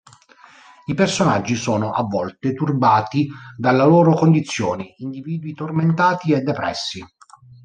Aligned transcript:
I 0.87 0.95
personaggi 0.95 1.53
sono 1.55 1.91
a 1.91 2.01
volte 2.01 2.55
turbati 2.55 3.27
dalla 3.55 3.85
loro 3.85 4.15
condizione, 4.15 4.95
individui 4.97 5.53
tormentati 5.53 6.31
e 6.31 6.41
depressi. 6.41 7.05